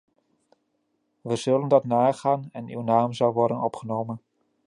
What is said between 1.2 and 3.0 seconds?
We zullen dat nagaan en uw